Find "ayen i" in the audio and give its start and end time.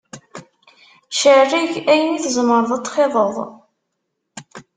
1.93-2.19